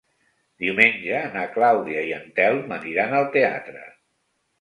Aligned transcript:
Diumenge 0.61 1.19
na 1.35 1.43
Clàudia 1.57 2.05
i 2.11 2.13
en 2.15 2.23
Telm 2.39 2.73
aniran 2.79 3.15
al 3.19 3.29
teatre. 3.37 3.85